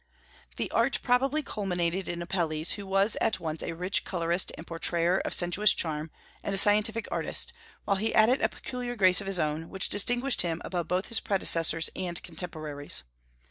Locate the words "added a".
8.15-8.49